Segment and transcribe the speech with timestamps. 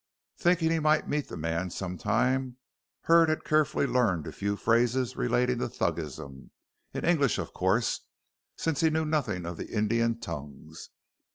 [0.39, 2.57] Thinking he might meet the man some time,
[3.01, 6.49] Hurd had carefully learned a few phrases relating to Thuggism
[6.91, 8.01] in English of course,
[8.57, 10.89] since he knew nothing of the Indian tongues.